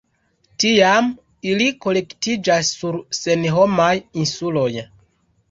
Tiam 0.61 1.09
ili 1.49 1.67
kolektiĝas 1.87 2.73
sur 2.79 2.99
senhomaj 3.19 3.93
insuloj. 4.25 4.69